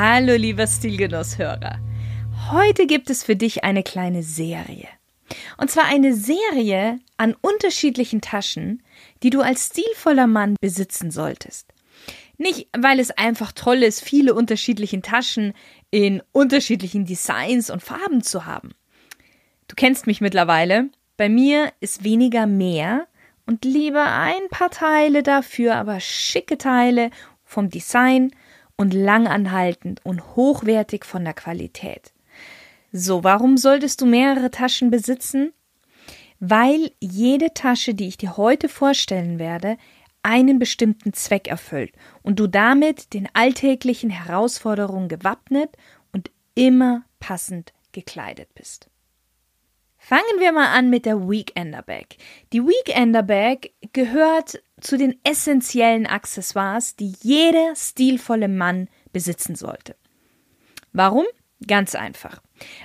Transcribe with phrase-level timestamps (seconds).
[0.00, 1.80] Hallo lieber Stilgenusshörer.
[2.52, 4.86] Heute gibt es für dich eine kleine Serie.
[5.56, 8.84] Und zwar eine Serie an unterschiedlichen Taschen,
[9.24, 11.74] die du als stilvoller Mann besitzen solltest.
[12.36, 15.52] Nicht, weil es einfach toll ist, viele unterschiedliche Taschen
[15.90, 18.76] in unterschiedlichen Designs und Farben zu haben.
[19.66, 20.90] Du kennst mich mittlerweile.
[21.16, 23.08] Bei mir ist weniger mehr
[23.46, 27.10] und lieber ein paar Teile dafür, aber schicke Teile
[27.44, 28.30] vom Design
[28.78, 32.14] und langanhaltend und hochwertig von der Qualität.
[32.90, 35.52] So, warum solltest du mehrere Taschen besitzen?
[36.40, 39.76] Weil jede Tasche, die ich dir heute vorstellen werde,
[40.22, 45.70] einen bestimmten Zweck erfüllt und du damit den alltäglichen Herausforderungen gewappnet
[46.12, 48.88] und immer passend gekleidet bist.
[50.08, 52.16] Fangen wir mal an mit der Weekender Bag.
[52.54, 59.96] Die Weekender Bag gehört zu den essentiellen Accessoires, die jeder stilvolle Mann besitzen sollte.
[60.94, 61.26] Warum?
[61.66, 62.40] Ganz einfach.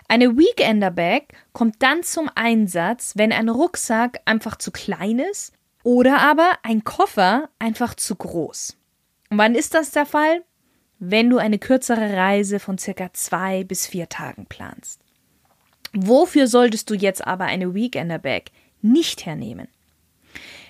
[0.09, 6.19] Eine Weekender Bag kommt dann zum Einsatz, wenn ein Rucksack einfach zu klein ist oder
[6.19, 8.75] aber ein Koffer einfach zu groß.
[9.29, 10.43] Und wann ist das der Fall?
[10.99, 15.02] Wenn du eine kürzere Reise von circa zwei bis vier Tagen planst.
[15.93, 18.45] Wofür solltest du jetzt aber eine Weekender Bag
[18.81, 19.67] nicht hernehmen?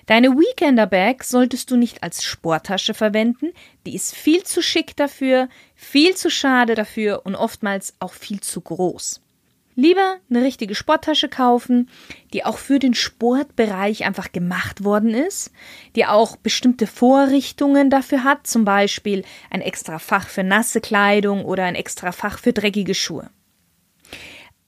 [0.06, 3.52] Deine Weekender Bag solltest du nicht als Sporttasche verwenden,
[3.86, 8.60] die ist viel zu schick dafür, viel zu schade dafür und oftmals auch viel zu
[8.60, 9.22] groß.
[9.76, 11.88] Lieber eine richtige Sporttasche kaufen,
[12.34, 15.50] die auch für den Sportbereich einfach gemacht worden ist,
[15.96, 21.64] die auch bestimmte Vorrichtungen dafür hat, zum Beispiel ein extra Fach für nasse Kleidung oder
[21.64, 23.30] ein extra Fach für dreckige Schuhe.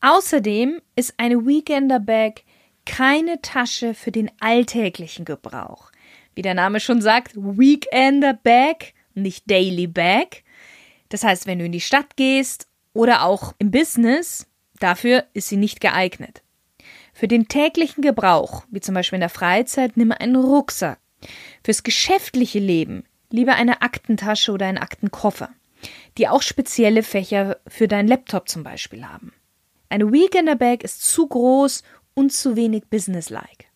[0.06, 2.44] Außerdem ist eine Weekender Bag
[2.84, 5.90] keine Tasche für den alltäglichen Gebrauch.
[6.36, 10.44] Wie der Name schon sagt, Weekender Bag, nicht Daily Bag.
[11.08, 14.46] Das heißt, wenn du in die Stadt gehst oder auch im Business,
[14.78, 16.44] dafür ist sie nicht geeignet.
[17.12, 21.00] Für den täglichen Gebrauch, wie zum Beispiel in der Freizeit, nimm einen Rucksack.
[21.64, 23.02] Fürs geschäftliche Leben
[23.32, 25.50] lieber eine Aktentasche oder einen Aktenkoffer,
[26.16, 29.32] die auch spezielle Fächer für deinen Laptop zum Beispiel haben.
[29.88, 31.82] Eine Weekender Bag ist zu groß
[32.14, 33.66] und zu wenig businesslike.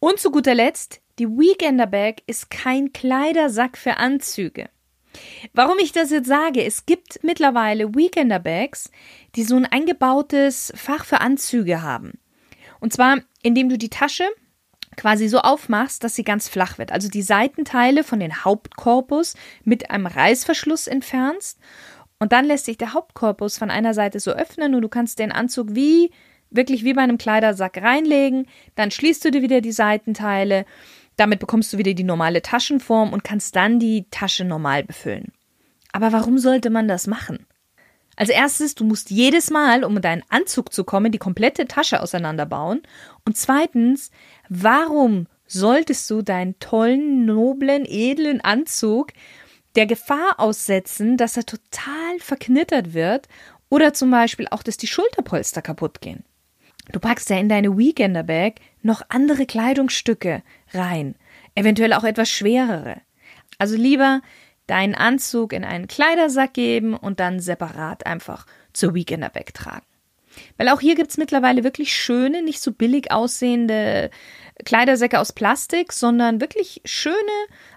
[0.00, 4.68] Und zu guter Letzt, die Weekender Bag ist kein Kleidersack für Anzüge.
[5.52, 8.90] Warum ich das jetzt sage, es gibt mittlerweile Weekender Bags,
[9.34, 12.18] die so ein eingebautes Fach für Anzüge haben.
[12.78, 14.28] Und zwar, indem du die Tasche
[14.96, 16.92] quasi so aufmachst, dass sie ganz flach wird.
[16.92, 19.34] Also die Seitenteile von den Hauptkorpus
[19.64, 21.58] mit einem Reißverschluss entfernst
[22.18, 25.32] und dann lässt sich der Hauptkorpus von einer Seite so öffnen und du kannst den
[25.32, 26.10] Anzug wie
[26.50, 30.64] wirklich wie bei einem Kleidersack reinlegen, dann schließt du dir wieder die Seitenteile,
[31.16, 35.32] damit bekommst du wieder die normale Taschenform und kannst dann die Tasche normal befüllen.
[35.92, 37.46] Aber warum sollte man das machen?
[38.16, 42.02] Als erstes, du musst jedes Mal, um in deinen Anzug zu kommen, die komplette Tasche
[42.02, 42.82] auseinanderbauen.
[43.24, 44.10] Und zweitens,
[44.48, 49.12] warum solltest du deinen tollen, noblen, edlen Anzug
[49.78, 53.28] der Gefahr aussetzen, dass er total verknittert wird
[53.68, 56.24] oder zum Beispiel auch, dass die Schulterpolster kaputt gehen?
[56.90, 61.14] Du packst ja in deine Weekender Bag noch andere Kleidungsstücke rein,
[61.54, 62.96] eventuell auch etwas schwerere.
[63.58, 64.20] Also lieber
[64.66, 69.86] deinen Anzug in einen Kleidersack geben und dann separat einfach zur Weekender Bag tragen.
[70.56, 74.10] Weil auch hier gibt's mittlerweile wirklich schöne, nicht so billig aussehende
[74.64, 77.16] Kleidersäcke aus Plastik, sondern wirklich schöne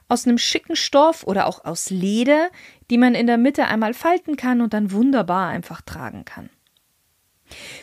[0.07, 2.49] aus einem schicken Stoff oder auch aus Leder,
[2.89, 6.49] die man in der Mitte einmal falten kann und dann wunderbar einfach tragen kann.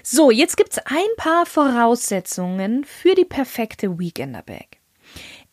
[0.03, 4.79] So, jetzt gibt's ein paar Voraussetzungen für die perfekte Weekender Bag.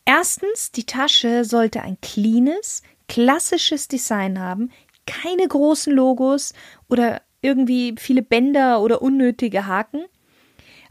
[0.04, 4.70] Erstens, die Tasche sollte ein cleanes, klassisches Design haben,
[5.06, 6.52] keine großen Logos
[6.88, 10.04] oder irgendwie viele Bänder oder unnötige Haken.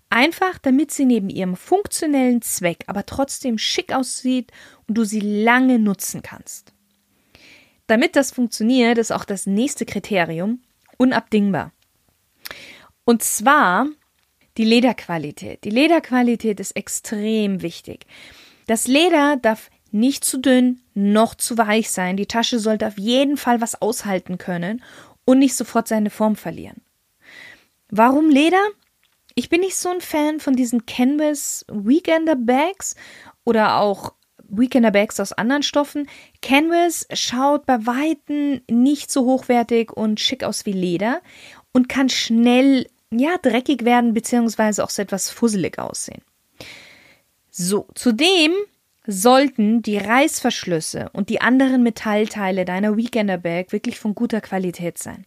[0.09, 4.51] Einfach, damit sie neben ihrem funktionellen Zweck aber trotzdem schick aussieht
[4.87, 6.73] und du sie lange nutzen kannst.
[7.87, 10.61] Damit das funktioniert, ist auch das nächste Kriterium
[10.97, 11.71] unabdingbar.
[13.03, 13.87] Und zwar
[14.57, 15.63] die Lederqualität.
[15.63, 18.05] Die Lederqualität ist extrem wichtig.
[18.67, 22.17] Das Leder darf nicht zu dünn, noch zu weich sein.
[22.17, 24.81] Die Tasche sollte auf jeden Fall was aushalten können
[25.25, 26.81] und nicht sofort seine Form verlieren.
[27.89, 28.63] Warum Leder?
[29.35, 32.95] Ich bin nicht so ein Fan von diesen Canvas Weekender Bags
[33.43, 34.13] oder auch
[34.47, 36.07] Weekender Bags aus anderen Stoffen.
[36.41, 41.21] Canvas schaut bei Weitem nicht so hochwertig und schick aus wie Leder
[41.73, 46.21] und kann schnell, ja, dreckig werden, beziehungsweise auch so etwas fusselig aussehen.
[47.49, 48.53] So, zudem
[49.07, 55.25] sollten die Reißverschlüsse und die anderen Metallteile deiner Weekender Bag wirklich von guter Qualität sein.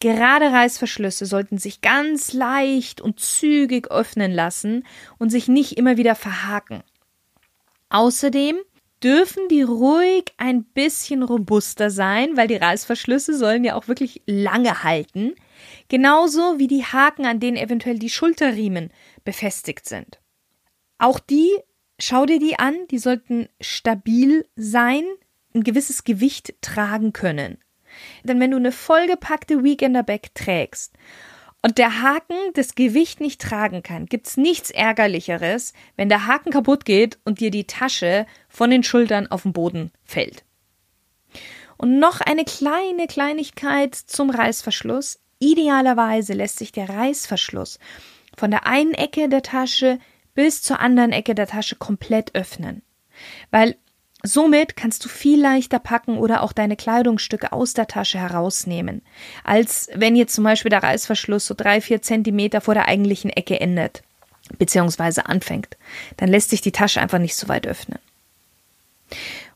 [0.00, 4.86] Gerade Reißverschlüsse sollten sich ganz leicht und zügig öffnen lassen
[5.18, 6.82] und sich nicht immer wieder verhaken.
[7.90, 8.56] Außerdem
[9.02, 14.82] dürfen die ruhig ein bisschen robuster sein, weil die Reißverschlüsse sollen ja auch wirklich lange
[14.84, 15.34] halten,
[15.88, 18.90] genauso wie die Haken, an denen eventuell die Schulterriemen
[19.24, 20.20] befestigt sind.
[20.98, 21.50] Auch die,
[22.00, 25.04] schau dir die an, die sollten stabil sein,
[25.54, 27.58] ein gewisses Gewicht tragen können.
[28.22, 30.94] Denn wenn du eine vollgepackte Weekender Bag trägst
[31.62, 36.84] und der Haken das Gewicht nicht tragen kann, gibt's nichts ärgerlicheres, wenn der Haken kaputt
[36.84, 40.44] geht und dir die Tasche von den Schultern auf den Boden fällt.
[41.76, 45.18] Und noch eine kleine Kleinigkeit zum Reißverschluss.
[45.38, 47.78] Idealerweise lässt sich der Reißverschluss
[48.36, 49.98] von der einen Ecke der Tasche
[50.40, 52.80] bis zur anderen Ecke der Tasche komplett öffnen.
[53.50, 53.76] Weil
[54.22, 59.00] Somit kannst du viel leichter packen oder auch deine Kleidungsstücke aus der Tasche herausnehmen,
[59.44, 63.58] als wenn jetzt zum Beispiel der Reißverschluss so drei, vier Zentimeter vor der eigentlichen Ecke
[63.58, 64.02] endet,
[64.58, 65.78] beziehungsweise anfängt.
[66.18, 67.98] Dann lässt sich die Tasche einfach nicht so weit öffnen.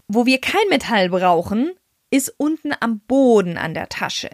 [0.09, 1.73] Wo wir kein Metall brauchen,
[2.09, 4.31] ist unten am Boden an der Tasche.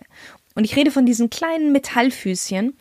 [0.55, 2.77] Und ich rede von diesen kleinen Metallfüßchen,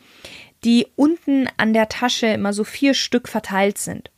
[0.64, 4.10] die unten an der Tasche immer so vier Stück verteilt sind.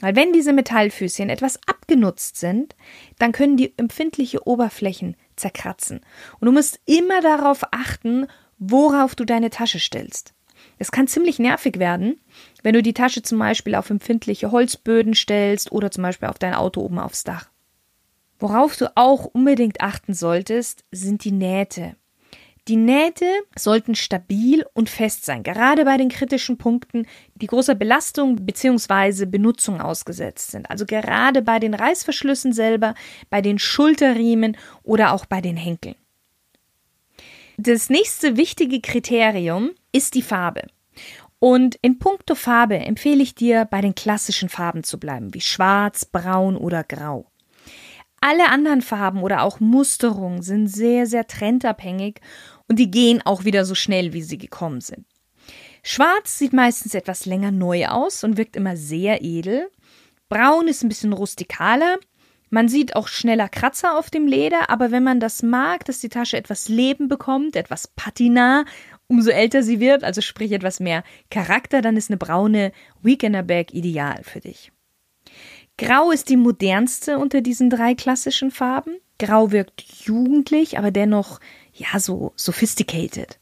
[0.00, 2.74] Weil wenn diese Metallfüßchen etwas abgenutzt sind,
[3.18, 6.00] dann können die empfindliche Oberflächen zerkratzen.
[6.40, 8.26] Und du musst immer darauf achten,
[8.58, 10.34] worauf du deine Tasche stellst.
[10.78, 12.20] Es kann ziemlich nervig werden,
[12.64, 16.54] wenn du die Tasche zum Beispiel auf empfindliche Holzböden stellst oder zum Beispiel auf dein
[16.54, 17.50] Auto oben aufs Dach.
[18.40, 21.94] Worauf du auch unbedingt achten solltest, sind die Nähte.
[22.68, 23.26] Die Nähte
[23.58, 29.26] sollten stabil und fest sein, gerade bei den kritischen Punkten, die großer Belastung bzw.
[29.26, 30.70] Benutzung ausgesetzt sind.
[30.70, 32.94] Also gerade bei den Reißverschlüssen selber,
[33.30, 35.96] bei den Schulterriemen oder auch bei den Henkeln.
[37.56, 40.68] Das nächste wichtige Kriterium ist die Farbe.
[41.40, 46.04] Und in puncto Farbe empfehle ich dir, bei den klassischen Farben zu bleiben, wie schwarz,
[46.04, 47.26] braun oder grau.
[48.24, 52.20] Alle anderen Farben oder auch Musterungen sind sehr, sehr trendabhängig
[52.68, 55.06] und die gehen auch wieder so schnell, wie sie gekommen sind.
[55.82, 59.68] Schwarz sieht meistens etwas länger neu aus und wirkt immer sehr edel.
[60.28, 61.98] Braun ist ein bisschen rustikaler.
[62.50, 66.10] Man sieht auch schneller Kratzer auf dem Leder, aber wenn man das mag, dass die
[66.10, 68.64] Tasche etwas Leben bekommt, etwas Patina,
[69.08, 72.72] umso älter sie wird, also sprich etwas mehr Charakter, dann ist eine braune
[73.02, 74.70] Weekender Bag ideal für dich.
[75.78, 78.98] Grau ist die modernste unter diesen drei klassischen Farben.
[79.18, 81.40] Grau wirkt jugendlich, aber dennoch
[81.72, 83.38] ja so sophisticated.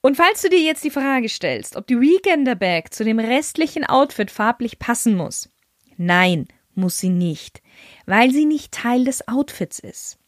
[0.00, 3.84] Und falls du dir jetzt die Frage stellst, ob die Weekender Bag zu dem restlichen
[3.84, 5.50] Outfit farblich passen muss,
[5.96, 7.62] nein, muss sie nicht,
[8.06, 10.18] weil sie nicht Teil des Outfits ist.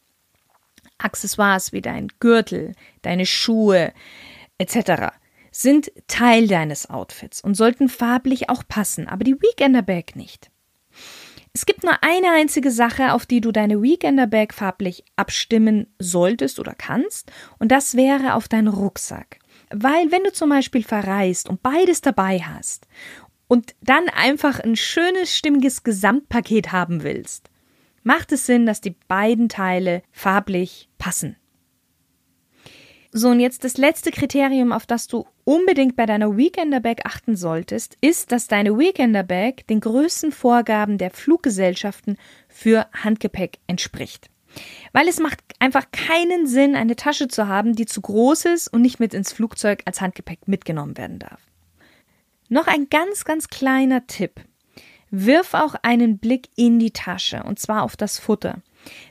[0.99, 3.93] Accessoires wie dein Gürtel, deine Schuhe
[4.59, 5.14] etc.
[5.50, 10.50] sind Teil deines Outfits und sollten farblich auch passen, aber die Weekender Bag nicht.
[11.52, 16.61] Es gibt nur eine einzige Sache, auf die du deine Weekender Bag farblich abstimmen solltest
[16.61, 19.40] oder kannst, und das wäre auf deinen Rucksack.
[19.71, 22.87] Weil wenn du zum Beispiel verreist und beides dabei hast
[23.49, 27.50] und dann einfach ein schönes, stimmiges Gesamtpaket haben willst,
[28.02, 31.37] macht es Sinn, dass die beiden Teile farblich passen.
[33.12, 37.35] So, und jetzt das letzte Kriterium, auf das du unbedingt bei deiner Weekender Bag achten
[37.35, 44.31] solltest, ist, dass deine Weekender Bag den größten Vorgaben der Fluggesellschaften für Handgepäck entspricht.
[44.93, 48.83] Weil es macht einfach keinen Sinn, eine Tasche zu haben, die zu groß ist und
[48.83, 51.40] nicht mit ins Flugzeug als Handgepäck mitgenommen werden darf.
[52.49, 54.40] Noch ein ganz, ganz kleiner Tipp.
[55.11, 58.59] Wirf auch einen Blick in die Tasche, und zwar auf das Futter.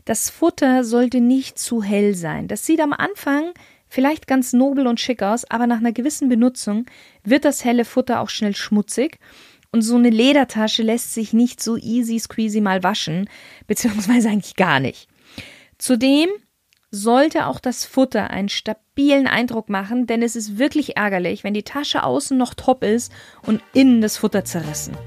[0.05, 2.47] Das Futter sollte nicht zu hell sein.
[2.47, 3.53] Das sieht am Anfang
[3.89, 6.85] vielleicht ganz nobel und schick aus, aber nach einer gewissen Benutzung
[7.23, 9.19] wird das helle Futter auch schnell schmutzig
[9.71, 13.29] und so eine Ledertasche lässt sich nicht so easy squeezy mal waschen,
[13.67, 15.07] beziehungsweise eigentlich gar nicht.
[15.77, 16.29] Zudem
[16.91, 21.63] sollte auch das Futter einen stabilen Eindruck machen, denn es ist wirklich ärgerlich, wenn die
[21.63, 23.11] Tasche außen noch top ist
[23.45, 24.97] und innen das Futter zerrissen.